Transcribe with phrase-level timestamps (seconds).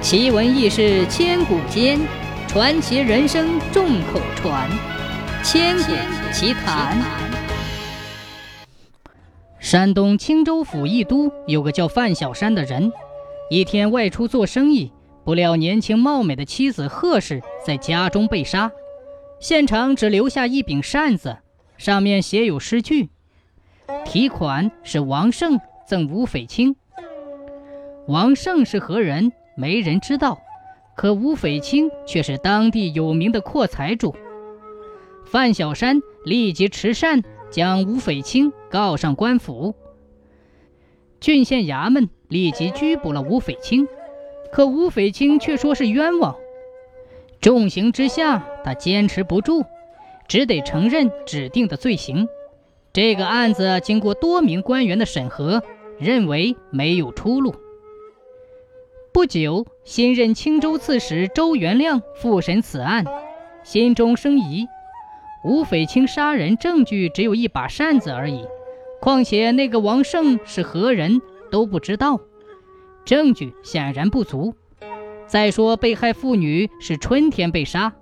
[0.00, 1.98] 奇闻异事千古间，
[2.46, 4.70] 传奇人生众口传。
[5.42, 5.92] 千古
[6.32, 6.96] 奇谈。
[9.58, 12.92] 山东青州府义都有个叫范小山的人，
[13.50, 14.92] 一天外出做生意，
[15.24, 18.70] 不料年轻貌美的妻子贺氏在家中被杀，
[19.40, 21.38] 现场只留下一柄扇子，
[21.76, 23.10] 上面写有诗句，
[24.06, 26.76] 题款是王胜赠吴匪清。
[28.06, 29.32] 王胜是何人？
[29.58, 30.40] 没人知道，
[30.96, 34.14] 可吴匪清却是当地有名的阔财主。
[35.26, 39.74] 范小山立即持扇将吴匪清告上官府。
[41.18, 43.88] 郡县衙门立即拘捕了吴匪清，
[44.52, 46.36] 可吴匪清却说是冤枉。
[47.40, 49.64] 重刑之下，他坚持不住，
[50.28, 52.28] 只得承认指定的罪行。
[52.92, 55.64] 这个案子经过多名官员的审核，
[55.98, 57.56] 认为没有出路。
[59.12, 63.04] 不久，新任青州刺史周元亮复审此案，
[63.64, 64.66] 心中生疑：
[65.44, 68.44] 吴匪清杀人证据只有一把扇子而已，
[69.00, 71.20] 况且那个王胜是何人
[71.50, 72.20] 都不知道，
[73.04, 74.54] 证据显然不足。
[75.26, 77.94] 再说，被害妇女是春天被杀，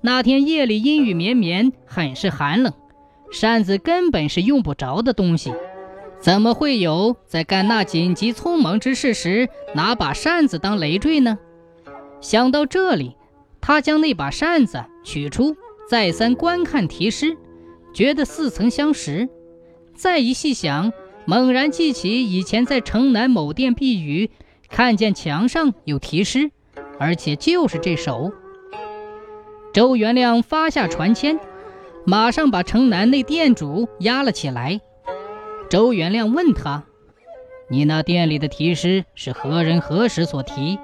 [0.00, 2.72] 那天夜里阴雨绵绵，很是寒冷，
[3.30, 5.52] 扇子根本是用不着的东西。
[6.20, 11.38] 怎么会有在干那紧急匆忙之事时拿把扇子当累赘呢？
[12.20, 13.14] 想到这里，
[13.60, 15.56] 他将那把扇子取出，
[15.88, 17.36] 再三观看题诗，
[17.94, 19.28] 觉得似曾相识。
[19.94, 20.92] 再一细想，
[21.26, 24.30] 猛然记起以前在城南某店避雨，
[24.68, 26.50] 看见墙上有题诗，
[26.98, 28.32] 而且就是这首。
[29.72, 31.38] 周元亮发下传签，
[32.04, 34.80] 马上把城南那店主押了起来。
[35.76, 36.84] 周元亮问他
[37.68, 40.78] ：“你那店里的题诗是何人何时所题？”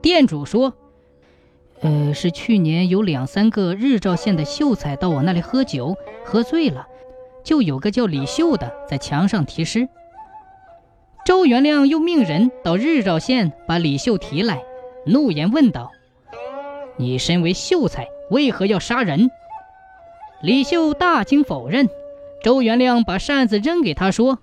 [0.00, 0.72] 店主说
[1.82, 6.86] ：“呃，是去年有两三个日照县的秀才到我那里喝酒，喝醉了，
[7.44, 9.86] 就有个叫李秀的在墙上题诗。”
[11.26, 14.62] 周元亮又命人到日照县把李秀提来，
[15.04, 15.90] 怒言问道
[16.96, 19.30] ：“你身为秀才，为何要杀人？”
[20.40, 21.86] 李秀大惊否认。
[22.46, 24.38] 周元亮把扇子扔给他，说：“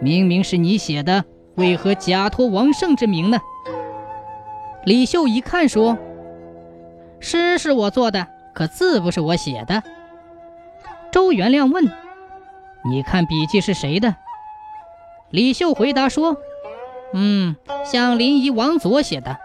[0.00, 1.24] 明明是你写的，
[1.56, 3.40] 为何假托王胜之名呢？”
[4.86, 5.98] 李秀一看，说
[7.18, 9.82] ：“诗是我做的，可字不是我写的。”
[11.10, 11.84] 周元亮问
[12.88, 14.14] ：“你看笔迹是谁的？”
[15.30, 16.36] 李秀回答说
[17.12, 19.36] ：“嗯，像临沂王佐写的。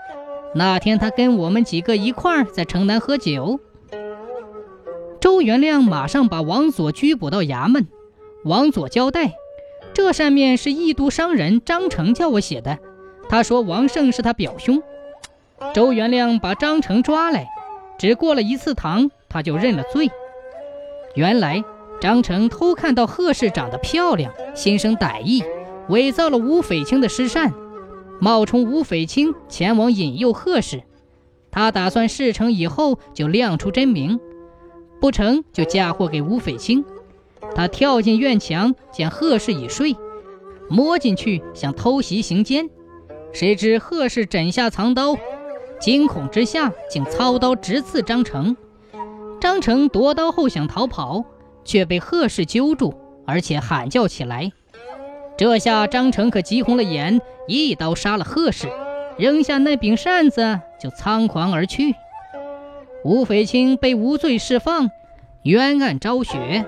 [0.53, 3.59] 那天他跟我们几个一块儿在城南喝酒。”
[5.35, 7.89] 周元亮马上把王佐拘捕到衙门。
[8.45, 9.33] 王佐交代
[9.93, 12.79] ：“这上面是义都商人张成叫我写的。
[13.27, 14.81] 他说王胜是他表兄。”
[15.75, 17.49] 周元亮把张成抓来，
[17.99, 20.09] 只过了一次堂，他就认了罪。
[21.15, 21.61] 原来
[21.99, 25.43] 张成偷看到贺氏长得漂亮，心生歹意，
[25.89, 27.53] 伪造了吴匪清的诗扇，
[28.21, 30.83] 冒充吴匪清前往引诱贺氏。
[31.51, 34.17] 他打算事成以后就亮出真名。
[35.05, 36.83] 不成就嫁祸给吴匪清。
[37.53, 39.95] 他跳进院墙，见贺氏已睡，
[40.67, 42.71] 摸进去想偷袭行奸，
[43.31, 45.15] 谁知贺氏枕下藏刀，
[45.79, 48.57] 惊恐之下竟操刀直刺张成。
[49.39, 51.23] 张成夺刀后想逃跑，
[51.63, 52.95] 却被贺氏揪住，
[53.27, 54.51] 而且喊叫起来。
[55.37, 58.67] 这下张成可急红了眼，一刀杀了贺氏，
[59.19, 61.93] 扔下那柄扇子就仓皇而去。
[63.05, 64.89] 吴斐卿被无罪释放，
[65.43, 66.65] 冤案昭雪。